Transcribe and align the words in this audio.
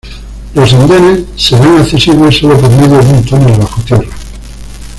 Los 0.55 0.73
andenes 0.73 1.25
serán 1.37 1.77
accesibles 1.79 2.35
solo 2.35 2.57
por 2.57 2.71
medio 2.71 2.97
de 3.01 3.13
un 3.13 3.23
túnel 3.23 3.55
bajo 3.55 3.81
tierra. 3.83 4.09